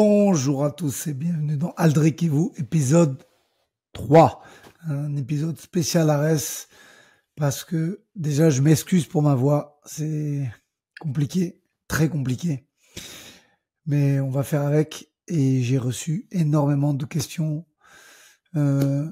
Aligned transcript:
Bonjour 0.00 0.64
à 0.64 0.70
tous 0.70 1.08
et 1.08 1.12
bienvenue 1.12 1.56
dans 1.56 1.74
Aldric 1.76 2.22
et 2.22 2.28
vous, 2.28 2.52
épisode 2.56 3.20
3. 3.94 4.40
Un 4.86 5.16
épisode 5.16 5.58
spécial 5.58 6.08
Ares 6.08 6.68
parce 7.34 7.64
que 7.64 8.04
déjà 8.14 8.48
je 8.48 8.62
m'excuse 8.62 9.08
pour 9.08 9.22
ma 9.22 9.34
voix, 9.34 9.80
c'est 9.84 10.48
compliqué, 11.00 11.60
très 11.88 12.08
compliqué. 12.08 12.68
Mais 13.86 14.20
on 14.20 14.30
va 14.30 14.44
faire 14.44 14.62
avec 14.62 15.10
et 15.26 15.62
j'ai 15.62 15.78
reçu 15.78 16.28
énormément 16.30 16.94
de 16.94 17.04
questions. 17.04 17.66
Euh, 18.54 19.10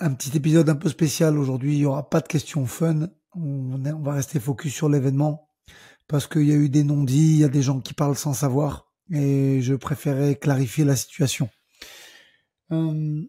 un 0.00 0.12
petit 0.12 0.36
épisode 0.36 0.68
un 0.68 0.76
peu 0.76 0.90
spécial 0.90 1.38
aujourd'hui, 1.38 1.76
il 1.76 1.78
n'y 1.78 1.86
aura 1.86 2.10
pas 2.10 2.20
de 2.20 2.28
questions 2.28 2.66
fun, 2.66 3.08
on, 3.34 3.82
on 3.86 4.02
va 4.02 4.12
rester 4.12 4.38
focus 4.38 4.74
sur 4.74 4.90
l'événement 4.90 5.48
parce 6.08 6.26
qu'il 6.26 6.44
y 6.44 6.52
a 6.52 6.56
eu 6.56 6.68
des 6.68 6.84
non-dits, 6.84 7.36
il 7.36 7.38
y 7.38 7.44
a 7.44 7.48
des 7.48 7.62
gens 7.62 7.80
qui 7.80 7.94
parlent 7.94 8.18
sans 8.18 8.34
savoir 8.34 8.87
et 9.12 9.60
je 9.60 9.74
préférais 9.74 10.36
clarifier 10.36 10.84
la 10.84 10.96
situation. 10.96 11.48
Euh, 12.72 13.22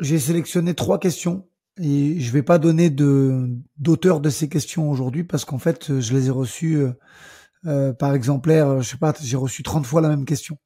j'ai 0.00 0.18
sélectionné 0.18 0.74
trois 0.74 0.98
questions 0.98 1.48
et 1.78 2.20
je 2.20 2.32
vais 2.32 2.42
pas 2.42 2.58
donner 2.58 2.90
d'auteur 2.90 4.20
de 4.20 4.30
ces 4.30 4.48
questions 4.48 4.90
aujourd'hui 4.90 5.24
parce 5.24 5.44
qu'en 5.44 5.58
fait 5.58 6.00
je 6.00 6.14
les 6.14 6.26
ai 6.28 6.30
reçues 6.30 6.76
euh, 6.76 6.92
euh, 7.66 7.92
par 7.92 8.14
exemplaire, 8.14 8.82
je 8.82 8.90
sais 8.90 8.98
pas, 8.98 9.14
j'ai 9.20 9.36
reçu 9.36 9.62
30 9.62 9.86
fois 9.86 10.00
la 10.00 10.08
même 10.08 10.24
question. 10.24 10.58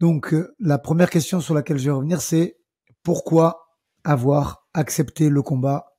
Donc 0.00 0.34
la 0.60 0.78
première 0.78 1.10
question 1.10 1.40
sur 1.40 1.54
laquelle 1.54 1.78
je 1.78 1.84
vais 1.84 1.90
revenir 1.90 2.20
c'est 2.20 2.58
pourquoi 3.02 3.68
avoir 4.04 4.68
accepté 4.74 5.28
le 5.28 5.42
combat 5.42 5.96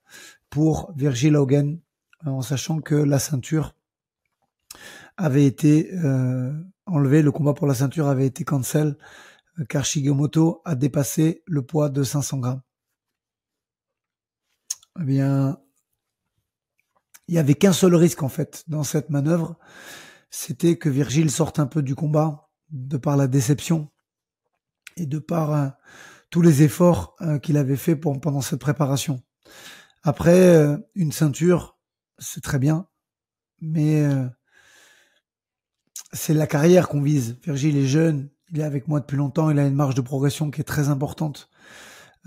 pour 0.49 0.93
Virgil 0.95 1.35
Hogan 1.35 1.79
en 2.25 2.41
sachant 2.41 2.79
que 2.79 2.95
la 2.95 3.19
ceinture 3.19 3.75
avait 5.17 5.45
été 5.45 5.93
euh, 5.93 6.53
enlevé, 6.89 7.21
le 7.21 7.31
combat 7.31 7.53
pour 7.53 7.67
la 7.67 7.73
ceinture 7.73 8.07
avait 8.07 8.25
été 8.25 8.43
cancel 8.43 8.97
euh, 9.59 9.65
car 9.65 9.85
Shigemoto 9.85 10.61
a 10.65 10.75
dépassé 10.75 11.43
le 11.45 11.65
poids 11.65 11.89
de 11.89 12.03
500 12.03 12.37
grammes. 12.39 12.61
Eh 14.99 15.03
bien, 15.03 15.59
il 17.27 17.35
y 17.35 17.39
avait 17.39 17.55
qu'un 17.55 17.73
seul 17.73 17.95
risque 17.95 18.23
en 18.23 18.29
fait 18.29 18.63
dans 18.67 18.83
cette 18.83 19.09
manœuvre, 19.09 19.57
c'était 20.29 20.77
que 20.77 20.89
Virgile 20.89 21.31
sorte 21.31 21.59
un 21.59 21.67
peu 21.67 21.81
du 21.81 21.95
combat 21.95 22.49
de 22.69 22.97
par 22.97 23.17
la 23.17 23.27
déception 23.27 23.89
et 24.97 25.05
de 25.05 25.19
par 25.19 25.53
euh, 25.53 25.69
tous 26.29 26.41
les 26.41 26.61
efforts 26.61 27.15
qu'il 27.41 27.57
avait 27.57 27.75
fait 27.75 27.95
pendant 27.95 28.41
cette 28.41 28.59
préparation. 28.59 29.23
Après, 30.03 30.77
une 30.93 31.11
ceinture, 31.11 31.79
c'est 32.19 32.43
très 32.43 32.59
bien, 32.59 32.87
mais 33.61 34.07
c'est 36.11 36.33
la 36.33 36.47
carrière 36.47 36.87
qu'on 36.87 37.01
vise. 37.01 37.37
Virgile 37.43 37.77
est 37.77 37.87
jeune, 37.87 38.29
il 38.51 38.59
est 38.59 38.63
avec 38.63 38.87
moi 38.87 38.99
depuis 38.99 39.17
longtemps, 39.17 39.49
il 39.49 39.59
a 39.59 39.67
une 39.67 39.75
marge 39.75 39.95
de 39.95 40.01
progression 40.01 40.51
qui 40.51 40.61
est 40.61 40.65
très 40.65 40.89
importante. 40.89 41.49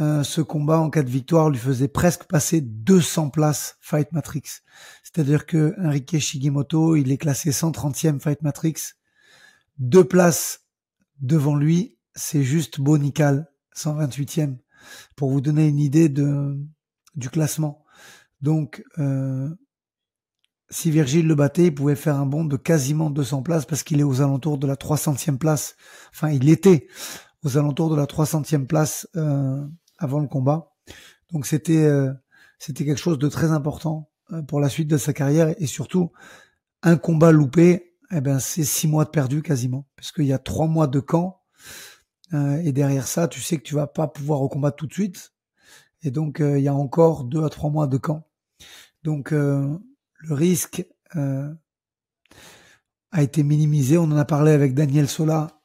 Euh, 0.01 0.23
ce 0.23 0.41
combat 0.41 0.79
en 0.79 0.89
cas 0.89 1.03
de 1.03 1.11
victoire 1.11 1.51
lui 1.51 1.59
faisait 1.59 1.89
presque 1.89 2.25
passer 2.25 2.61
200 2.61 3.31
places 3.31 3.77
Fight 3.81 4.11
Matrix. 4.13 4.43
C'est-à-dire 5.03 5.45
que 5.45 5.75
Enrique 5.79 6.19
Shigimoto, 6.19 6.97
il 6.97 7.13
est 7.13 7.19
classé 7.19 7.51
130e 7.51 8.19
Fight 8.19 8.43
Matrix. 8.43 8.95
Deux 9.79 10.05
places 10.05 10.61
devant 11.21 11.57
lui, 11.57 11.99
c'est 12.15 12.43
juste 12.43 12.81
Bonical, 12.81 13.51
128e, 13.77 14.57
pour 15.15 15.31
vous 15.31 15.41
donner 15.41 15.69
une 15.69 15.79
idée 15.79 16.09
de, 16.09 16.59
du 17.15 17.29
classement. 17.29 17.85
Donc, 18.41 18.85
euh, 18.99 19.49
si 20.73 20.91
Virgile 20.91 21.27
le 21.27 21.35
battait, 21.35 21.67
il 21.67 21.75
pouvait 21.75 21.95
faire 21.95 22.17
un 22.17 22.25
bond 22.25 22.47
de 22.47 22.57
quasiment 22.57 23.11
200 23.11 23.43
places 23.43 23.67
parce 23.67 23.83
qu'il 23.83 24.01
est 24.01 24.05
aux 24.05 24.23
alentours 24.23 24.57
de 24.57 24.67
la 24.67 24.75
300e 24.75 25.37
place. 25.37 25.77
Enfin, 26.15 26.31
il 26.31 26.49
était 26.49 26.89
aux 27.45 27.59
alentours 27.59 27.91
de 27.91 27.97
la 27.97 28.07
300e 28.07 28.67
place 28.67 29.07
euh, 29.17 29.63
avant 29.99 30.19
le 30.19 30.29
combat. 30.29 30.73
Donc 31.31 31.45
c'était 31.45 31.85
euh, 31.85 32.11
c'était 32.59 32.87
quelque 32.87 33.01
chose 33.01 33.19
de 33.19 33.29
très 33.29 33.51
important 33.51 34.11
euh, 34.33 34.41
pour 34.41 34.61
la 34.61 34.71
suite 34.71 34.89
de 34.89 34.97
sa 34.97 35.13
carrière 35.13 35.55
et 35.59 35.67
surtout 35.67 36.11
un 36.83 36.97
combat 36.97 37.33
loupé, 37.33 37.95
eh 38.11 38.23
ben 38.23 38.39
c'est 38.39 38.65
six 38.65 38.89
mois 38.89 39.05
de 39.05 39.11
perdu 39.11 39.43
quasiment 39.43 39.87
parce 39.95 40.11
qu'il 40.11 40.25
y 40.25 40.33
a 40.33 40.39
trois 40.39 40.67
mois 40.67 40.87
de 40.87 41.01
camp 41.01 41.39
et 42.35 42.73
derrière 42.73 43.07
ça, 43.07 43.29
tu 43.29 43.43
sais 43.43 43.59
que 43.59 43.63
tu 43.63 43.75
vas 43.75 43.87
pas 43.87 44.09
pouvoir 44.09 44.39
recombattre 44.39 44.79
tout 44.79 44.87
de 44.87 44.93
suite 44.95 45.35
et 46.03 46.11
donc 46.11 46.39
il 46.41 46.61
y 46.61 46.69
a 46.69 46.75
encore 46.75 47.25
deux 47.25 47.45
à 47.45 47.51
trois 47.51 47.69
mois 47.69 47.87
de 47.87 47.99
camp. 47.99 48.27
Donc 49.03 49.35
le 50.23 50.35
risque 50.35 50.87
euh, 51.17 51.53
a 53.11 53.23
été 53.23 53.43
minimisé. 53.43 53.99
On 53.99 54.05
en 54.05 54.17
a 54.17 54.25
parlé 54.25 54.53
avec 54.53 54.75
Daniel 54.75 55.09
Sola, 55.09 55.61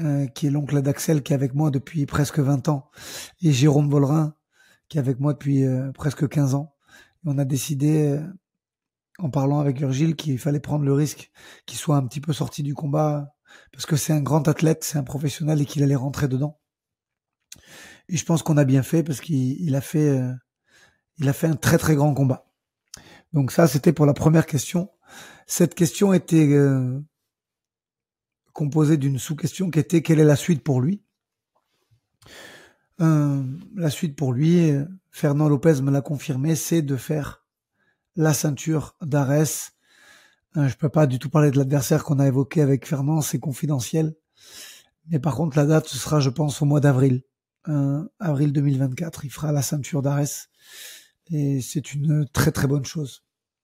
euh, 0.00 0.26
qui 0.26 0.46
est 0.46 0.50
l'oncle 0.50 0.80
d'Axel, 0.82 1.22
qui 1.22 1.32
est 1.32 1.36
avec 1.36 1.54
moi 1.54 1.70
depuis 1.70 2.06
presque 2.06 2.38
20 2.38 2.68
ans, 2.68 2.90
et 3.42 3.52
Jérôme 3.52 3.90
Vollerin, 3.90 4.34
qui 4.88 4.98
est 4.98 5.00
avec 5.00 5.20
moi 5.20 5.32
depuis 5.34 5.64
euh, 5.64 5.92
presque 5.92 6.28
15 6.28 6.54
ans. 6.54 6.74
on 7.26 7.38
a 7.38 7.44
décidé, 7.44 8.18
en 9.18 9.30
parlant 9.30 9.60
avec 9.60 9.78
Virgile, 9.78 10.16
qu'il 10.16 10.38
fallait 10.38 10.60
prendre 10.60 10.84
le 10.84 10.94
risque 10.94 11.30
qu'il 11.66 11.78
soit 11.78 11.96
un 11.96 12.06
petit 12.06 12.20
peu 12.20 12.32
sorti 12.32 12.62
du 12.62 12.74
combat, 12.74 13.34
parce 13.72 13.84
que 13.84 13.96
c'est 13.96 14.12
un 14.12 14.22
grand 14.22 14.48
athlète, 14.48 14.84
c'est 14.84 14.98
un 14.98 15.04
professionnel, 15.04 15.60
et 15.60 15.66
qu'il 15.66 15.82
allait 15.82 15.96
rentrer 15.96 16.28
dedans. 16.28 16.58
Et 18.08 18.16
je 18.16 18.24
pense 18.24 18.42
qu'on 18.42 18.56
a 18.56 18.64
bien 18.64 18.82
fait, 18.82 19.02
parce 19.02 19.20
qu'il 19.20 19.74
a 19.76 19.80
fait 19.82 20.18
un 21.18 21.56
très 21.56 21.78
très 21.78 21.94
grand 21.94 22.14
combat. 22.14 22.49
Donc 23.32 23.52
ça, 23.52 23.68
c'était 23.68 23.92
pour 23.92 24.06
la 24.06 24.14
première 24.14 24.46
question. 24.46 24.90
Cette 25.46 25.74
question 25.74 26.12
était 26.12 26.48
euh, 26.52 27.00
composée 28.52 28.96
d'une 28.96 29.18
sous-question 29.18 29.70
qui 29.70 29.78
était 29.78 30.02
quelle 30.02 30.20
est 30.20 30.24
la 30.24 30.36
suite 30.36 30.62
pour 30.62 30.80
lui? 30.80 31.02
Euh, 33.00 33.42
La 33.76 33.90
suite 33.90 34.16
pour 34.16 34.32
lui, 34.32 34.72
Fernand 35.10 35.48
Lopez 35.48 35.80
me 35.82 35.90
l'a 35.90 36.02
confirmé, 36.02 36.54
c'est 36.54 36.82
de 36.82 36.96
faire 36.96 37.44
la 38.16 38.34
ceinture 38.34 38.96
d'Ares. 39.00 39.72
Euh, 40.56 40.68
je 40.68 40.76
peux 40.76 40.88
pas 40.88 41.06
du 41.06 41.18
tout 41.18 41.30
parler 41.30 41.50
de 41.50 41.58
l'adversaire 41.58 42.04
qu'on 42.04 42.18
a 42.18 42.26
évoqué 42.26 42.60
avec 42.60 42.86
Fernand, 42.86 43.20
c'est 43.20 43.38
confidentiel. 43.38 44.14
Mais 45.06 45.20
par 45.20 45.36
contre, 45.36 45.56
la 45.56 45.66
date, 45.66 45.86
ce 45.86 45.96
sera, 45.96 46.20
je 46.20 46.30
pense, 46.30 46.60
au 46.62 46.64
mois 46.64 46.80
d'avril. 46.80 47.22
avril 48.18 48.52
2024, 48.52 49.24
il 49.24 49.30
fera 49.30 49.52
la 49.52 49.62
ceinture 49.62 50.02
d'Ares. 50.02 50.48
Et 51.30 51.60
c'est 51.60 51.94
une 51.94 52.26
très 52.32 52.50
très 52.50 52.66
bonne 52.66 52.84
chose. 52.84 53.22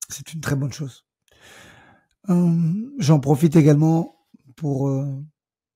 C'est 0.09 0.33
une 0.33 0.41
très 0.41 0.57
bonne 0.57 0.73
chose. 0.73 1.05
Euh, 2.29 2.91
j'en 2.99 3.21
profite 3.21 3.57
également 3.57 4.17
pour 4.57 4.89
euh, 4.89 5.07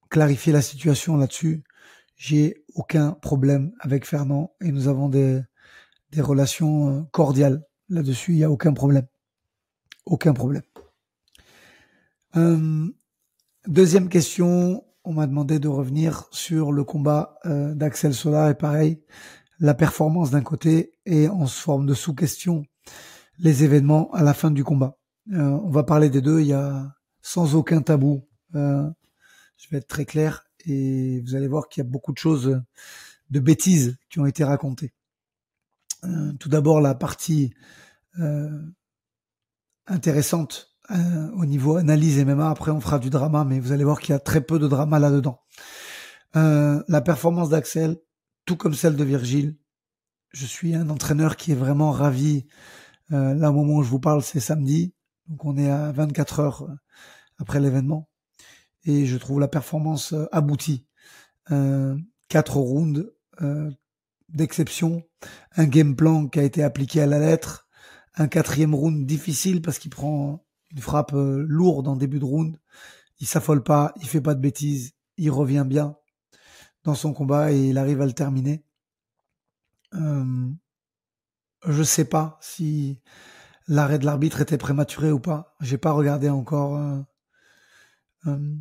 clarifier 0.08 0.52
la 0.52 0.62
situation 0.62 1.16
là-dessus. 1.16 1.62
J'ai 2.16 2.64
aucun 2.74 3.12
problème 3.12 3.72
avec 3.80 4.04
Fernand 4.04 4.52
et 4.60 4.72
nous 4.72 4.88
avons 4.88 5.08
des, 5.08 5.40
des 6.12 6.20
relations 6.20 6.88
euh, 6.88 7.02
cordiales 7.12 7.64
là-dessus. 7.88 8.32
Il 8.32 8.36
n'y 8.36 8.44
a 8.44 8.50
aucun 8.50 8.72
problème. 8.72 9.06
Aucun 10.06 10.32
problème. 10.32 10.62
deuxième 13.66 14.08
question, 14.08 14.84
on 15.04 15.12
m'a 15.12 15.26
demandé 15.26 15.58
de 15.58 15.68
revenir 15.68 16.26
sur 16.32 16.72
le 16.72 16.84
combat 16.84 17.38
d'Axel 17.44 18.14
Sola 18.14 18.50
et 18.50 18.54
pareil, 18.54 19.02
la 19.60 19.74
performance 19.74 20.30
d'un 20.30 20.40
côté 20.40 20.92
et 21.06 21.28
en 21.28 21.46
forme 21.46 21.86
de 21.86 21.94
sous-question 21.94 22.64
les 23.38 23.64
événements 23.64 24.10
à 24.12 24.22
la 24.22 24.34
fin 24.34 24.50
du 24.50 24.64
combat. 24.64 24.98
Euh, 25.32 25.58
on 25.62 25.70
va 25.70 25.82
parler 25.82 26.10
des 26.10 26.20
deux, 26.20 26.40
il 26.40 26.48
y 26.48 26.52
a 26.52 26.94
sans 27.22 27.54
aucun 27.54 27.82
tabou. 27.82 28.26
Euh, 28.54 28.88
je 29.56 29.68
vais 29.70 29.78
être 29.78 29.86
très 29.86 30.04
clair 30.06 30.46
et 30.66 31.20
vous 31.20 31.34
allez 31.34 31.48
voir 31.48 31.68
qu'il 31.68 31.82
y 31.82 31.86
a 31.86 31.88
beaucoup 31.88 32.12
de 32.12 32.18
choses 32.18 32.60
de 33.30 33.40
bêtises 33.40 33.96
qui 34.08 34.18
ont 34.18 34.26
été 34.26 34.44
racontées. 34.44 34.92
Euh, 36.04 36.32
tout 36.40 36.48
d'abord 36.48 36.80
la 36.80 36.94
partie 36.94 37.52
intéressante 39.86 40.76
au 40.90 41.46
niveau 41.46 41.76
analyse 41.76 42.18
et 42.18 42.24
MMA. 42.24 42.50
Après 42.50 42.70
on 42.72 42.80
fera 42.80 42.98
du 42.98 43.08
drama, 43.08 43.44
mais 43.44 43.60
vous 43.60 43.72
allez 43.72 43.84
voir 43.84 44.00
qu'il 44.00 44.12
y 44.12 44.16
a 44.16 44.18
très 44.18 44.40
peu 44.40 44.58
de 44.58 44.66
drama 44.66 44.98
là-dedans. 44.98 45.40
la 46.34 47.00
performance 47.00 47.48
d'Axel, 47.50 47.96
tout 48.50 48.56
comme 48.56 48.74
celle 48.74 48.96
de 48.96 49.04
Virgile, 49.04 49.56
je 50.32 50.44
suis 50.44 50.74
un 50.74 50.90
entraîneur 50.90 51.36
qui 51.36 51.52
est 51.52 51.54
vraiment 51.54 51.92
ravi. 51.92 52.46
Euh, 53.12 53.32
là, 53.32 53.50
au 53.50 53.52
moment 53.52 53.74
où 53.74 53.82
je 53.84 53.88
vous 53.88 54.00
parle, 54.00 54.24
c'est 54.24 54.40
samedi. 54.40 54.92
Donc, 55.28 55.44
on 55.44 55.56
est 55.56 55.70
à 55.70 55.92
24 55.92 56.40
heures 56.40 56.62
euh, 56.64 56.74
après 57.38 57.60
l'événement. 57.60 58.10
Et 58.82 59.06
je 59.06 59.16
trouve 59.18 59.38
la 59.38 59.46
performance 59.46 60.14
euh, 60.14 60.26
aboutie. 60.32 60.84
Euh, 61.52 61.96
quatre 62.26 62.56
rounds 62.56 63.08
d'exception. 64.30 65.04
Un 65.54 65.66
game 65.66 65.94
plan 65.94 66.26
qui 66.26 66.40
a 66.40 66.42
été 66.42 66.64
appliqué 66.64 67.00
à 67.00 67.06
la 67.06 67.20
lettre. 67.20 67.68
Un 68.16 68.26
quatrième 68.26 68.74
round 68.74 69.06
difficile 69.06 69.62
parce 69.62 69.78
qu'il 69.78 69.92
prend 69.92 70.44
une 70.72 70.80
frappe 70.80 71.12
lourde 71.14 71.86
en 71.86 71.94
début 71.94 72.18
de 72.18 72.24
round. 72.24 72.58
Il 73.20 73.28
s'affole 73.28 73.62
pas, 73.62 73.92
il 74.00 74.08
fait 74.08 74.20
pas 74.20 74.34
de 74.34 74.40
bêtises, 74.40 74.94
il 75.18 75.30
revient 75.30 75.64
bien 75.64 75.99
dans 76.84 76.94
son 76.94 77.12
combat 77.12 77.52
et 77.52 77.68
il 77.68 77.78
arrive 77.78 78.00
à 78.00 78.06
le 78.06 78.12
terminer. 78.12 78.64
Euh, 79.94 80.48
je 81.66 81.82
sais 81.82 82.04
pas 82.04 82.38
si 82.40 83.00
l'arrêt 83.68 83.98
de 83.98 84.06
l'arbitre 84.06 84.40
était 84.40 84.58
prématuré 84.58 85.12
ou 85.12 85.20
pas. 85.20 85.56
J'ai 85.60 85.78
pas 85.78 85.92
regardé 85.92 86.28
encore 86.28 86.76
euh, 86.76 87.00
euh, 88.26 88.56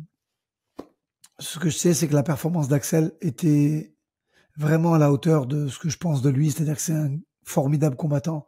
ce 1.38 1.58
que 1.58 1.70
je 1.70 1.76
sais, 1.76 1.94
c'est 1.94 2.08
que 2.08 2.14
la 2.14 2.22
performance 2.22 2.68
d'Axel 2.68 3.12
était 3.20 3.96
vraiment 4.56 4.94
à 4.94 4.98
la 4.98 5.10
hauteur 5.10 5.46
de 5.46 5.68
ce 5.68 5.78
que 5.78 5.88
je 5.88 5.96
pense 5.96 6.22
de 6.22 6.28
lui, 6.28 6.50
c'est-à-dire 6.50 6.76
que 6.76 6.82
c'est 6.82 6.92
un 6.92 7.18
formidable 7.44 7.96
combattant 7.96 8.46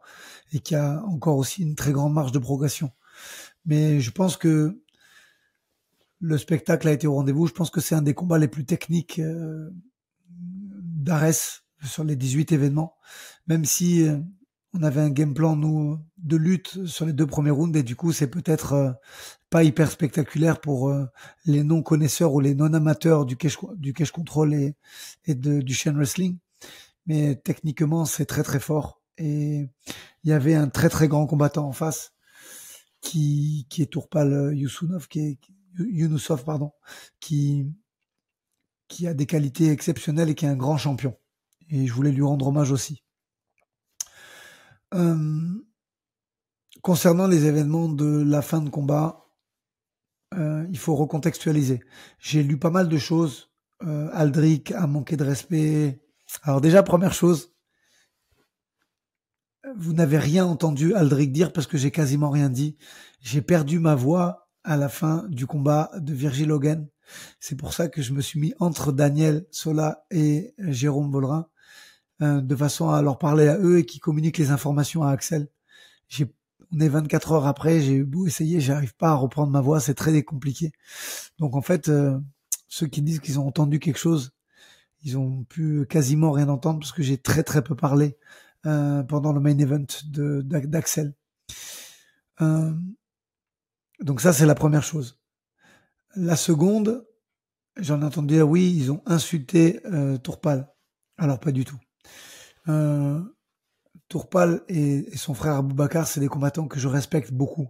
et 0.51 0.59
qui 0.59 0.75
a 0.75 1.03
encore 1.05 1.37
aussi 1.37 1.63
une 1.63 1.75
très 1.75 1.91
grande 1.91 2.13
marge 2.13 2.31
de 2.31 2.39
progression. 2.39 2.91
Mais 3.65 3.99
je 3.99 4.11
pense 4.11 4.37
que 4.37 4.82
le 6.23 6.37
spectacle 6.37 6.87
a 6.87 6.93
été 6.93 7.05
au 7.05 7.15
rendez-vous. 7.15 7.47
Je 7.47 7.53
pense 7.53 7.69
que 7.69 7.81
c'est 7.81 7.95
un 7.95 8.01
des 8.01 8.13
combats 8.13 8.37
les 8.37 8.47
plus 8.47 8.65
techniques 8.65 9.19
euh, 9.19 9.69
d'Ares 10.29 11.61
sur 11.83 12.05
les 12.05 12.15
18 12.15 12.53
événements, 12.53 12.95
même 13.45 13.65
si 13.65 14.07
euh, 14.07 14.17
on 14.73 14.83
avait 14.83 15.01
un 15.01 15.09
game 15.09 15.33
plan 15.33 15.57
nous 15.57 15.99
de 16.17 16.37
lutte 16.37 16.85
sur 16.85 17.05
les 17.05 17.11
deux 17.11 17.27
premiers 17.27 17.51
rounds 17.51 17.77
et 17.77 17.83
du 17.83 17.97
coup 17.97 18.13
c'est 18.13 18.29
peut-être 18.29 18.71
euh, 18.71 18.91
pas 19.49 19.65
hyper 19.65 19.91
spectaculaire 19.91 20.61
pour 20.61 20.87
euh, 20.87 21.05
les 21.45 21.61
non 21.61 21.83
connaisseurs 21.83 22.33
ou 22.33 22.39
les 22.39 22.55
non 22.55 22.73
amateurs 22.73 23.25
du 23.25 23.35
cash 23.35 23.57
du 23.75 23.93
control 23.93 24.53
et, 24.53 24.75
et 25.25 25.35
de, 25.35 25.59
du 25.61 25.73
chain 25.73 25.93
wrestling. 25.93 26.37
Mais 27.05 27.35
techniquement 27.35 28.05
c'est 28.05 28.25
très 28.25 28.43
très 28.43 28.61
fort. 28.61 29.01
Et 29.17 29.67
il 30.23 30.29
y 30.29 30.31
avait 30.31 30.55
un 30.55 30.69
très 30.69 30.87
très 30.87 31.09
grand 31.09 31.27
combattant 31.27 31.67
en 31.67 31.73
face 31.73 32.13
qui 33.01 33.67
qui 33.69 33.81
est 33.81 33.87
Tourpal 33.87 34.53
Yusunov 34.55 35.09
qui 35.09 35.19
est 35.19 35.37
Yunusov 35.79 36.43
pardon 36.43 36.71
qui 37.19 37.71
qui 38.87 39.07
a 39.07 39.13
des 39.13 39.25
qualités 39.25 39.69
exceptionnelles 39.69 40.29
et 40.29 40.35
qui 40.35 40.45
est 40.45 40.49
un 40.49 40.55
grand 40.55 40.77
champion 40.77 41.15
et 41.69 41.87
je 41.87 41.93
voulais 41.93 42.11
lui 42.11 42.23
rendre 42.23 42.47
hommage 42.47 42.71
aussi 42.71 43.03
euh, 44.93 45.63
concernant 46.81 47.27
les 47.27 47.45
événements 47.45 47.89
de 47.89 48.23
la 48.23 48.41
fin 48.41 48.61
de 48.61 48.69
combat, 48.69 49.25
euh, 50.35 50.65
il 50.69 50.77
faut 50.77 50.95
recontextualiser. 50.95 51.81
J'ai 52.19 52.43
lu 52.43 52.57
pas 52.57 52.69
mal 52.69 52.89
de 52.89 52.97
choses. 52.97 53.51
Euh, 53.83 54.09
Aldric 54.13 54.71
a 54.71 54.87
manqué 54.87 55.17
de 55.17 55.23
respect. 55.23 56.01
Alors 56.43 56.61
déjà, 56.61 56.83
première 56.83 57.13
chose, 57.13 57.53
vous 59.77 59.93
n'avez 59.93 60.17
rien 60.17 60.45
entendu 60.45 60.93
Aldric 60.93 61.31
dire 61.31 61.53
parce 61.53 61.67
que 61.67 61.77
j'ai 61.77 61.91
quasiment 61.91 62.29
rien 62.29 62.49
dit. 62.49 62.77
J'ai 63.21 63.41
perdu 63.41 63.79
ma 63.79 63.95
voix 63.95 64.49
à 64.63 64.77
la 64.77 64.89
fin 64.89 65.25
du 65.29 65.45
combat 65.45 65.91
de 65.97 66.13
Virgil 66.13 66.51
Hogan. 66.51 66.87
C'est 67.39 67.55
pour 67.55 67.73
ça 67.73 67.87
que 67.87 68.01
je 68.01 68.13
me 68.13 68.21
suis 68.21 68.39
mis 68.39 68.53
entre 68.59 68.91
Daniel 68.91 69.45
Sola 69.51 70.05
et 70.11 70.53
Jérôme 70.57 71.11
Volrin. 71.11 71.47
Euh, 72.21 72.41
de 72.41 72.55
façon 72.55 72.89
à 72.89 73.01
leur 73.01 73.17
parler 73.17 73.47
à 73.47 73.57
eux 73.57 73.79
et 73.79 73.85
qui 73.85 73.99
communiquent 73.99 74.37
les 74.37 74.51
informations 74.51 75.03
à 75.03 75.11
Axel. 75.11 75.49
J'ai 76.07 76.31
on 76.73 76.79
est 76.79 76.89
24 76.89 77.33
heures 77.33 77.45
après, 77.45 77.81
j'ai 77.81 78.03
beau 78.03 78.25
essayer, 78.25 78.59
j'arrive 78.59 78.95
pas 78.95 79.09
à 79.09 79.13
reprendre 79.13 79.51
ma 79.51 79.61
voix, 79.61 79.79
c'est 79.79 79.93
très 79.93 80.23
compliqué. 80.23 80.71
Donc 81.39 81.55
en 81.55 81.61
fait, 81.61 81.89
euh, 81.89 82.17
ceux 82.67 82.87
qui 82.87 83.01
disent 83.01 83.19
qu'ils 83.19 83.39
ont 83.39 83.47
entendu 83.47 83.79
quelque 83.79 83.99
chose, 83.99 84.31
ils 85.03 85.17
ont 85.17 85.43
pu 85.43 85.85
quasiment 85.87 86.31
rien 86.31 86.49
entendre 86.49 86.79
parce 86.79 86.91
que 86.91 87.03
j'ai 87.03 87.17
très 87.17 87.43
très 87.43 87.63
peu 87.63 87.75
parlé 87.75 88.17
euh, 88.65 89.03
pendant 89.03 89.33
le 89.33 89.39
main 89.39 89.57
event 89.57 89.85
d'Axel. 90.13 91.13
Euh, 92.41 92.73
donc 94.03 94.21
ça 94.21 94.33
c'est 94.33 94.45
la 94.45 94.55
première 94.55 94.83
chose. 94.83 95.19
La 96.15 96.35
seconde, 96.35 97.07
j'en 97.77 98.01
ai 98.01 98.05
entendu 98.05 98.35
dire 98.35 98.47
oui, 98.47 98.71
ils 98.75 98.91
ont 98.91 99.01
insulté 99.07 99.81
Tourpal. 100.21 100.71
Alors 101.17 101.39
pas 101.39 101.51
du 101.51 101.65
tout. 101.65 101.79
Euh, 102.67 103.19
Tourpal 104.13 104.61
et, 104.67 105.17
son 105.17 105.33
frère 105.33 105.55
Aboubacar, 105.55 106.05
c'est 106.05 106.19
des 106.19 106.27
combattants 106.27 106.67
que 106.67 106.79
je 106.79 106.87
respecte 106.87 107.31
beaucoup, 107.31 107.69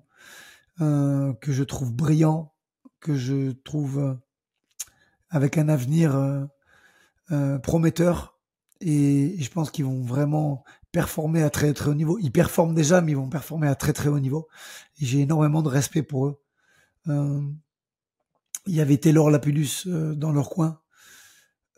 euh, 0.81 1.33
que 1.35 1.53
je 1.53 1.63
trouve 1.63 1.93
brillants, 1.93 2.53
que 2.99 3.15
je 3.15 3.51
trouve 3.51 3.99
euh, 3.99 4.13
avec 5.29 5.57
un 5.57 5.69
avenir 5.69 6.15
euh, 7.31 7.59
prometteur. 7.59 8.37
Et, 8.81 9.37
je 9.39 9.49
pense 9.51 9.71
qu'ils 9.71 9.85
vont 9.85 10.03
vraiment 10.03 10.65
performer 10.93 11.43
à 11.43 11.49
très 11.49 11.73
très 11.73 11.89
haut 11.89 11.95
niveau. 11.95 12.17
Ils 12.19 12.31
performent 12.31 12.73
déjà, 12.73 13.01
mais 13.01 13.11
ils 13.11 13.17
vont 13.17 13.29
performer 13.29 13.67
à 13.67 13.75
très 13.75 13.91
très 13.91 14.07
haut 14.07 14.19
niveau. 14.19 14.47
J'ai 14.97 15.19
énormément 15.19 15.61
de 15.61 15.67
respect 15.67 16.03
pour 16.03 16.27
eux. 16.27 16.39
il 17.07 18.73
y 18.73 18.79
avait 18.79 18.97
Taylor 18.97 19.29
Lapulus 19.29 19.85
dans 19.87 20.31
leur 20.31 20.49
coin. 20.49 20.79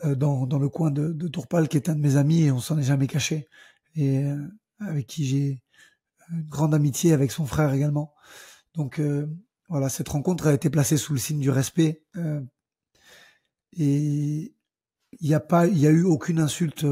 Euh, 0.04 0.16
dans, 0.16 0.60
le 0.60 0.68
coin 0.68 0.92
de, 0.92 1.14
de, 1.14 1.28
Tourpal, 1.28 1.70
qui 1.70 1.78
est 1.78 1.90
un 1.90 1.96
de 1.96 2.02
mes 2.02 2.18
amis, 2.18 2.44
et 2.44 2.52
on 2.52 2.60
s'en 2.60 2.78
est 2.78 2.84
jamais 2.84 3.08
caché, 3.08 3.48
et 3.96 4.24
euh, 4.26 4.38
avec 4.80 5.08
qui 5.08 5.26
j'ai 5.26 5.64
une 6.32 6.44
grande 6.44 6.74
amitié 6.74 7.14
avec 7.14 7.32
son 7.32 7.46
frère 7.46 7.74
également. 7.74 8.14
Donc 8.74 9.00
euh, 9.00 9.28
voilà, 9.70 9.88
cette 9.88 10.10
rencontre 10.10 10.48
a 10.48 10.54
été 10.54 10.70
placée 10.70 10.98
sous 10.98 11.14
le 11.14 11.20
signe 11.20 11.40
du 11.40 11.50
respect, 11.50 12.04
et 13.78 14.54
il 15.20 15.28
n'y 15.30 15.34
a 15.34 15.40
pas, 15.40 15.68
il 15.68 15.78
y 15.78 15.88
a 15.88 15.92
eu 15.92 16.04
aucune 16.04 16.40
insulte 16.40 16.86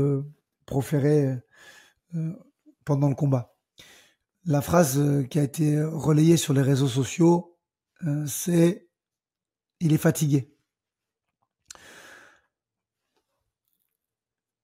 proférée 0.65 1.37
pendant 2.85 3.09
le 3.09 3.15
combat. 3.15 3.55
La 4.45 4.61
phrase 4.61 5.01
qui 5.29 5.39
a 5.39 5.43
été 5.43 5.81
relayée 5.83 6.37
sur 6.37 6.53
les 6.53 6.61
réseaux 6.61 6.87
sociaux, 6.87 7.57
c'est 8.25 8.89
il 9.79 9.93
est 9.93 9.97
fatigué. 9.97 10.53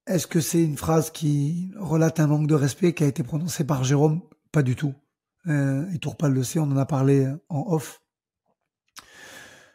Est-ce 0.09 0.25
que 0.25 0.39
c'est 0.39 0.63
une 0.63 0.75
phrase 0.75 1.11
qui 1.11 1.71
relate 1.77 2.19
un 2.19 2.25
manque 2.27 2.47
de 2.47 2.55
respect 2.55 2.93
qui 2.93 3.03
a 3.03 3.07
été 3.07 3.21
prononcé 3.21 3.63
par 3.63 3.83
Jérôme? 3.83 4.23
Pas 4.51 4.63
du 4.63 4.75
tout. 4.75 4.95
Euh, 5.47 5.87
et 5.91 5.99
Tourpal 5.99 6.33
le 6.33 6.43
sait, 6.43 6.57
on 6.57 6.63
en 6.63 6.77
a 6.77 6.85
parlé 6.85 7.31
en 7.47 7.65
off. 7.67 8.01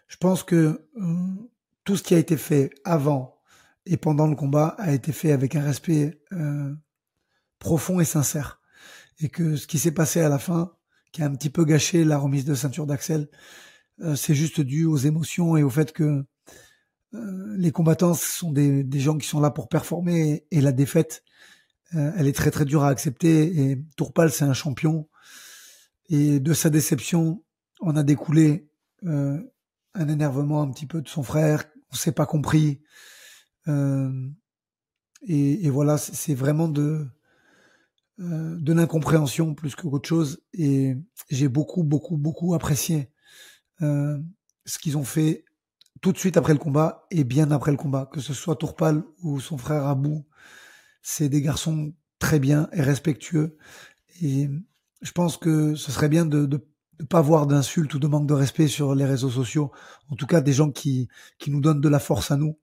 Je 0.09 0.17
pense 0.17 0.43
que 0.43 0.88
euh, 1.00 1.50
tout 1.85 1.97
ce 1.97 2.03
qui 2.03 2.15
a 2.15 2.19
été 2.19 2.37
fait 2.37 2.71
avant 2.85 3.38
et 3.87 3.97
pendant 3.97 4.26
le 4.26 4.35
combat 4.35 4.75
a 4.79 4.93
été 4.93 5.12
fait 5.12 5.31
avec 5.31 5.55
un 5.55 5.62
respect 5.62 6.21
euh, 6.32 6.75
profond 7.59 8.01
et 8.01 8.05
sincère. 8.05 8.61
Et 9.21 9.29
que 9.29 9.56
ce 9.56 9.67
qui 9.67 9.79
s'est 9.79 9.93
passé 9.93 10.21
à 10.21 10.29
la 10.29 10.39
fin, 10.39 10.73
qui 11.12 11.23
a 11.23 11.27
un 11.27 11.35
petit 11.35 11.51
peu 11.51 11.65
gâché 11.65 12.05
la 12.05 12.19
remise 12.19 12.45
de 12.45 12.55
ceinture 12.55 12.87
d'Axel, 12.87 13.29
c'est 14.17 14.35
juste 14.35 14.61
dû 14.61 14.87
aux 14.87 14.97
émotions 14.97 15.56
et 15.56 15.62
au 15.62 15.71
fait 15.71 15.93
que 15.93 16.25
euh, 17.15 17.55
les 17.56 17.71
combattants 17.71 18.15
sont 18.15 18.51
des, 18.51 18.85
gens 18.99 19.17
qui 19.19 19.29
sont 19.29 19.41
là 19.41 19.51
pour 19.51 19.69
performer 19.69 20.47
et, 20.51 20.61
la 20.61 20.73
défaite, 20.73 21.23
euh, 21.95 22.11
elle 22.17 22.27
est 22.27 22.33
très 22.33 22.51
très 22.51 22.65
dure 22.65 22.83
à 22.83 22.89
accepter. 22.89 23.71
Et 23.71 23.85
Tourpal, 23.97 24.31
c'est 24.31 24.45
un 24.45 24.55
champion. 24.55 25.09
Et 26.09 26.41
de 26.41 26.53
sa 26.53 26.71
déception, 26.71 27.43
on 27.81 27.97
a 27.97 28.03
découlé 28.03 28.69
euh, 29.05 29.41
un 29.95 30.09
énervement 30.09 30.62
un 30.62 30.71
petit 30.71 30.87
peu 30.87 31.03
de 31.03 31.09
son 31.09 31.23
frère. 31.23 31.65
On 31.93 31.95
s'est 31.95 32.12
pas 32.12 32.27
compris. 32.27 32.81
Et, 35.26 35.71
voilà, 35.71 35.97
c'est 35.97 36.35
vraiment 36.35 36.69
de 36.69 37.07
de 38.18 38.73
l'incompréhension 38.73 39.54
plus 39.54 39.75
que 39.75 39.87
autre 39.87 40.09
chose. 40.09 40.40
Et 40.52 40.97
j'ai 41.30 41.49
beaucoup 41.49 41.83
beaucoup 41.83 42.16
beaucoup 42.16 42.54
apprécié 42.54 43.11
ce 43.80 44.78
qu'ils 44.80 44.97
ont 44.97 45.04
fait 45.04 45.44
tout 46.00 46.12
de 46.12 46.18
suite 46.18 46.37
après 46.37 46.52
le 46.52 46.59
combat 46.59 47.06
et 47.11 47.25
bien 47.25 47.50
après 47.50 47.71
le 47.71 47.76
combat, 47.76 48.09
que 48.12 48.21
ce 48.21 48.35
soit 48.35 48.56
Tourpal 48.56 49.02
ou 49.23 49.40
son 49.40 49.56
frère 49.56 49.87
Abou, 49.87 50.26
c'est 51.02 51.28
des 51.28 51.40
garçons 51.40 51.94
très 52.18 52.38
bien 52.38 52.68
et 52.73 52.83
respectueux. 52.83 53.56
Et 54.21 54.50
je 55.00 55.12
pense 55.12 55.37
que 55.37 55.75
ce 55.75 55.90
serait 55.90 56.09
bien 56.09 56.26
de 56.26 56.47
ne 56.47 57.04
pas 57.06 57.21
voir 57.21 57.47
d'insultes 57.47 57.94
ou 57.94 57.99
de 57.99 58.06
manque 58.06 58.26
de 58.26 58.35
respect 58.35 58.68
sur 58.68 58.94
les 58.94 59.04
réseaux 59.04 59.30
sociaux. 59.30 59.73
En 60.09 60.16
tout 60.16 60.26
cas, 60.26 60.40
des 60.40 60.52
gens 60.52 60.71
qui, 60.71 61.09
qui 61.38 61.50
nous 61.50 61.61
donnent 61.61 61.80
de 61.80 61.88
la 61.88 61.99
force 61.99 62.30
à 62.30 62.37
nous. 62.37 62.59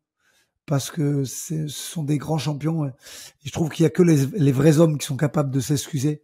Parce 0.71 0.89
que 0.89 1.25
ce 1.25 1.67
sont 1.67 2.01
des 2.01 2.17
grands 2.17 2.37
champions. 2.37 2.93
Je 3.43 3.51
trouve 3.51 3.67
qu'il 3.67 3.83
y 3.83 3.85
a 3.85 3.89
que 3.89 4.03
les, 4.03 4.51
vrais 4.53 4.79
hommes 4.79 4.97
qui 4.97 5.05
sont 5.05 5.17
capables 5.17 5.51
de 5.51 5.59
s'excuser 5.59 6.23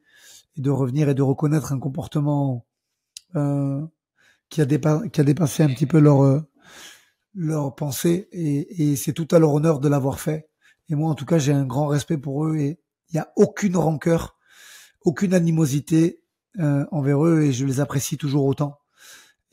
et 0.56 0.62
de 0.62 0.70
revenir 0.70 1.10
et 1.10 1.13
de 1.13 1.22
reconnaître 1.22 1.74
un 1.74 1.80
comportement 1.80 2.66
euh, 3.36 3.86
qui, 4.48 4.62
a 4.62 4.66
qui 4.66 5.20
a 5.20 5.24
dépassé 5.25 5.63
un 5.63 5.68
petit 5.68 5.86
peu 5.86 6.00
leur, 6.00 6.24
euh, 6.24 6.39
leur 7.36 7.75
pensée 7.75 8.30
et, 8.32 8.96
c'est 8.96 9.12
tout 9.12 9.27
à 9.32 9.39
leur 9.39 9.54
honneur 9.54 9.82
de 9.82 9.89
l'avoir 9.89 10.22
fait. 10.22 10.48
Et 10.88 10.96
moi, 10.96 11.10
en 11.10 11.16
tout 11.16 11.25
cas, 11.25 11.39
j'ai 11.39 11.51
un 11.51 11.66
grand 11.66 11.88
respect 11.88 12.18
pour 12.18 12.46
eux 12.46 12.56
et 12.56 12.80
il 13.10 13.16
n'y 13.16 13.20
a 13.20 13.34
aucune 13.36 13.75
rancœur, 13.75 14.38
aucune 15.01 15.34
animosité 15.34 16.22
euh, 16.60 16.86
envers 16.94 17.25
eux 17.25 17.42
et 17.42 17.51
je 17.51 17.66
les 17.66 17.82
apprécie 17.82 18.16
toujours 18.16 18.46
autant. 18.46 18.80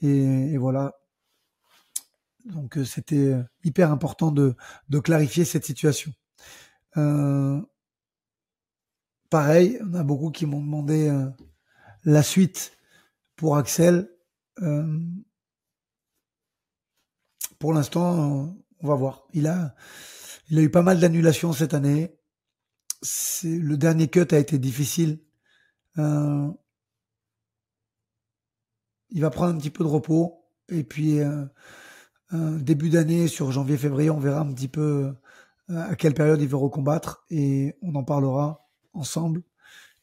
Et, 0.02 0.56
voilà. 0.56 0.94
Donc 2.44 2.76
euh, 2.76 2.84
c'était 2.84 3.32
euh, 3.32 3.42
hyper 3.64 3.90
important 3.90 4.30
de, 4.30 4.54
de, 4.88 4.98
clarifier 4.98 5.44
cette 5.44 5.64
situation. 5.64 6.12
pareil, 9.30 9.78
on 9.82 9.94
a 9.94 10.04
beaucoup 10.04 10.30
qui 10.30 10.46
m'ont 10.46 10.60
demandé 10.60 11.10
la 12.04 12.22
suite 12.22 12.78
pour 13.36 13.56
Axel 13.56 14.08
pour 17.64 17.72
l'instant, 17.72 18.54
on 18.80 18.86
va 18.86 18.94
voir. 18.94 19.26
Il 19.32 19.46
a, 19.46 19.74
il 20.50 20.58
a 20.58 20.62
eu 20.62 20.70
pas 20.70 20.82
mal 20.82 21.00
d'annulations 21.00 21.54
cette 21.54 21.72
année. 21.72 22.14
Le 23.42 23.76
dernier 23.76 24.08
cut 24.08 24.26
a 24.32 24.38
été 24.38 24.58
difficile. 24.58 25.20
Euh, 25.96 26.48
il 29.08 29.22
va 29.22 29.30
prendre 29.30 29.54
un 29.54 29.58
petit 29.58 29.70
peu 29.70 29.82
de 29.82 29.88
repos 29.88 30.44
et 30.68 30.84
puis 30.84 31.20
euh, 31.20 31.46
début 32.34 32.90
d'année, 32.90 33.28
sur 33.28 33.52
janvier-février, 33.52 34.10
on 34.10 34.18
verra 34.18 34.40
un 34.40 34.52
petit 34.52 34.68
peu 34.68 35.14
à 35.68 35.94
quelle 35.96 36.14
période 36.14 36.40
il 36.40 36.48
veut 36.48 36.56
recombattre 36.56 37.24
et 37.30 37.76
on 37.82 37.94
en 37.94 38.04
parlera 38.04 38.68
ensemble. 38.92 39.42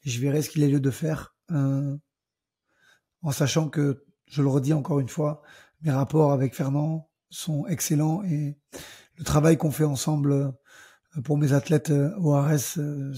Je 0.04 0.20
verrai 0.20 0.42
ce 0.42 0.50
qu'il 0.50 0.64
est 0.64 0.70
lieu 0.70 0.80
de 0.80 0.92
faire, 0.92 1.36
en 1.50 3.32
sachant 3.32 3.70
que, 3.70 4.06
je 4.28 4.42
le 4.42 4.48
redis 4.48 4.74
encore 4.74 5.00
une 5.00 5.10
fois, 5.10 5.42
mes 5.82 5.92
rapports 5.92 6.32
avec 6.32 6.56
Fernand 6.56 7.10
sont 7.30 7.68
excellents 7.68 8.24
et 8.24 8.58
le 9.18 9.24
travail 9.24 9.58
qu'on 9.58 9.72
fait 9.72 9.84
ensemble 9.84 10.54
pour 11.24 11.38
mes 11.38 11.54
athlètes 11.54 11.92
ORS 12.18 12.60
se, 12.60 13.14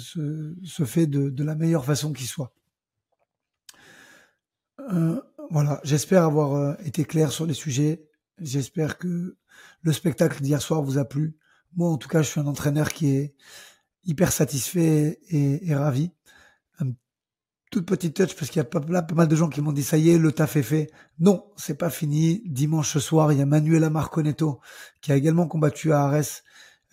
se 0.63 0.85
fait 0.85 1.05
de, 1.07 1.43
la 1.43 1.55
meilleure 1.55 1.85
façon 1.85 2.13
qui 2.13 2.25
soit. 2.25 2.53
Euh, 4.91 5.21
voilà, 5.51 5.79
j'espère 5.83 6.23
avoir 6.23 6.55
euh, 6.55 6.73
été 6.83 7.05
clair 7.05 7.31
sur 7.31 7.45
les 7.45 7.53
sujets. 7.53 8.09
J'espère 8.39 8.97
que 8.97 9.37
le 9.81 9.93
spectacle 9.93 10.41
d'hier 10.41 10.61
soir 10.61 10.81
vous 10.81 10.97
a 10.97 11.05
plu. 11.05 11.37
Moi, 11.75 11.89
en 11.89 11.97
tout 11.97 12.07
cas, 12.07 12.21
je 12.21 12.29
suis 12.29 12.39
un 12.39 12.47
entraîneur 12.47 12.91
qui 12.91 13.15
est 13.15 13.35
hyper 14.05 14.31
satisfait 14.31 15.19
et, 15.29 15.73
ravi. 15.75 16.11
Un 16.79 16.91
toute 17.71 17.85
petite 17.85 18.15
touch 18.15 18.35
parce 18.35 18.49
qu'il 18.49 18.57
y 18.57 18.61
a 18.61 18.65
pas, 18.65 18.79
pas 18.79 19.15
mal 19.15 19.27
de 19.27 19.35
gens 19.35 19.49
qui 19.49 19.61
m'ont 19.61 19.71
dit 19.71 19.83
ça 19.83 19.97
y 19.97 20.09
est, 20.09 20.17
le 20.17 20.31
taf 20.31 20.55
est 20.55 20.63
fait. 20.63 20.91
Non, 21.19 21.45
c'est 21.57 21.77
pas 21.77 21.89
fini. 21.89 22.41
Dimanche 22.45 22.97
soir, 22.97 23.31
il 23.31 23.39
y 23.39 23.41
a 23.41 23.45
Manuela 23.45 23.89
Marconetto 23.89 24.59
qui 25.01 25.11
a 25.11 25.15
également 25.15 25.47
combattu 25.47 25.93
à 25.93 26.03
Ares, 26.03 26.41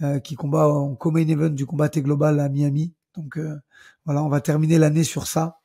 euh, 0.03 0.19
qui 0.21 0.35
combat 0.35 0.69
en 0.69 0.95
co-main 0.95 1.27
event 1.27 1.51
du 1.51 1.67
combat 1.67 1.89
global 1.89 2.41
à 2.41 2.49
Miami. 2.49 2.95
Donc 3.15 3.39
voilà, 4.05 4.23
on 4.23 4.29
va 4.29 4.41
terminer 4.41 4.79
l'année 4.79 5.05
sur 5.05 5.27
ça 5.27 5.61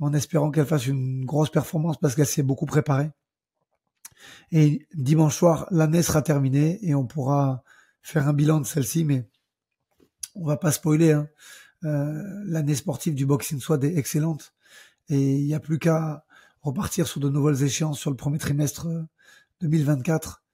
en 0.00 0.12
espérant 0.14 0.50
qu'elle 0.50 0.66
fasse 0.66 0.86
une 0.86 1.24
grosse 1.24 1.50
performance 1.50 1.96
parce 1.98 2.14
qu'elle 2.14 2.26
s'est 2.26 2.42
beaucoup 2.42 2.66
préparée. 2.66 3.10
Et 4.50 4.86
dimanche 4.94 5.36
soir, 5.36 5.66
l'année 5.70 6.02
sera 6.02 6.22
terminée 6.22 6.78
et 6.82 6.94
on 6.94 7.06
pourra 7.06 7.62
faire 8.02 8.28
un 8.28 8.32
bilan 8.32 8.60
de 8.60 8.66
celle-ci, 8.66 9.04
mais 9.04 9.28
on 10.34 10.46
va 10.46 10.56
pas 10.56 10.72
spoiler. 10.72 11.12
Hein. 11.12 11.28
Euh, 11.84 12.22
l'année 12.44 12.74
sportive 12.74 13.14
du 13.14 13.26
boxing 13.26 13.58
soit 13.58 13.82
est 13.82 13.96
excellente 13.96 14.54
et 15.08 15.38
il 15.38 15.46
n'y 15.46 15.54
a 15.54 15.60
plus 15.60 15.78
qu'à 15.78 16.24
repartir 16.60 17.08
sur 17.08 17.20
de 17.20 17.28
nouvelles 17.28 17.62
échéances 17.64 17.98
sur 17.98 18.10
le 18.10 18.16
premier 18.16 18.38
trimestre 18.38 18.86
2024 19.60 20.44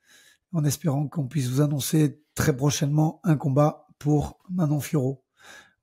en 0.52 0.64
espérant 0.64 1.06
qu'on 1.06 1.28
puisse 1.28 1.48
vous 1.48 1.60
annoncer 1.60 2.22
très 2.34 2.56
prochainement 2.56 3.20
un 3.24 3.36
combat 3.36 3.86
pour 3.98 4.38
Manon 4.48 4.80
Fioro. 4.80 5.22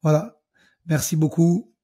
Voilà. 0.01 0.39
Merci 0.87 1.15
beaucoup. 1.15 1.74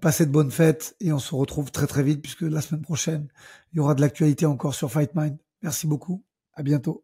Passez 0.00 0.24
de 0.24 0.30
bonnes 0.30 0.50
fêtes 0.50 0.96
et 1.00 1.12
on 1.12 1.18
se 1.18 1.34
retrouve 1.34 1.70
très 1.70 1.86
très 1.86 2.02
vite 2.02 2.22
puisque 2.22 2.42
la 2.42 2.62
semaine 2.62 2.82
prochaine, 2.82 3.28
il 3.72 3.76
y 3.76 3.80
aura 3.80 3.94
de 3.94 4.00
l'actualité 4.00 4.46
encore 4.46 4.74
sur 4.74 4.90
Fight 4.90 5.14
Mind. 5.14 5.36
Merci 5.62 5.86
beaucoup. 5.86 6.24
À 6.54 6.62
bientôt. 6.62 7.03